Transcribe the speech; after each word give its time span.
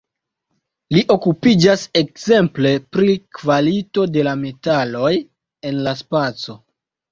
Li 0.95 1.03
okupiĝas 1.15 1.83
ekzemple 2.01 2.71
pri 2.97 3.19
kvalito 3.41 4.07
de 4.17 4.27
la 4.31 4.35
metaloj 4.43 5.13
en 5.71 5.81
la 5.91 5.97
spaco. 6.03 6.61